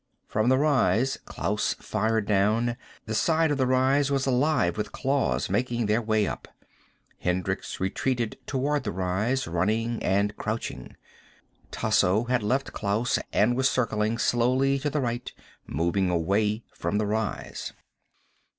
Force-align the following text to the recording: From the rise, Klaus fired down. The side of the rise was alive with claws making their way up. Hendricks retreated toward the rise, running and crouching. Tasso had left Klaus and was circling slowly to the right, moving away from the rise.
From 0.25 0.49
the 0.49 0.57
rise, 0.57 1.19
Klaus 1.25 1.75
fired 1.75 2.25
down. 2.25 2.75
The 3.05 3.13
side 3.13 3.51
of 3.51 3.59
the 3.59 3.67
rise 3.67 4.09
was 4.09 4.25
alive 4.25 4.75
with 4.75 4.91
claws 4.91 5.47
making 5.47 5.85
their 5.85 6.01
way 6.01 6.25
up. 6.25 6.47
Hendricks 7.19 7.79
retreated 7.79 8.39
toward 8.47 8.83
the 8.83 8.91
rise, 8.91 9.45
running 9.45 10.01
and 10.01 10.35
crouching. 10.37 10.95
Tasso 11.69 12.23
had 12.23 12.41
left 12.41 12.73
Klaus 12.73 13.19
and 13.31 13.55
was 13.55 13.69
circling 13.69 14.17
slowly 14.17 14.79
to 14.79 14.89
the 14.89 15.01
right, 15.01 15.31
moving 15.67 16.09
away 16.09 16.63
from 16.73 16.97
the 16.97 17.05
rise. 17.05 17.71